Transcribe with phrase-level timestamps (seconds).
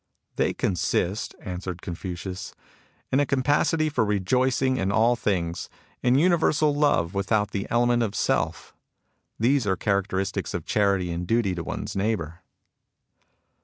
[0.37, 2.55] "They consist," answered Confucius,"
[3.11, 5.69] in a capacity for rejoicing in all things;
[6.01, 8.73] in universal love, without the element of self.
[9.39, 12.41] These are the characteristics of charity and duty to one's neighbour."